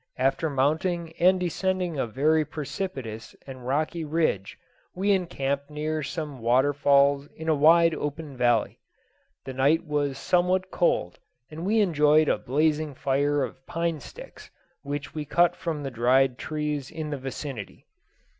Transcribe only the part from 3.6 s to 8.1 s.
rocky ridge, we encamped near some waterfalls in a wide